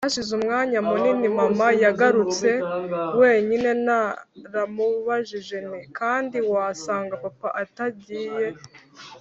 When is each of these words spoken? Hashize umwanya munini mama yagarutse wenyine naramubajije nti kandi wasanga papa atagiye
Hashize 0.05 0.31
umwanya 0.39 0.77
munini 0.89 1.27
mama 1.39 1.67
yagarutse 1.83 2.49
wenyine 3.19 3.69
naramubajije 3.85 5.57
nti 5.67 5.79
kandi 5.97 6.37
wasanga 6.51 7.13
papa 7.23 7.49
atagiye 7.63 8.47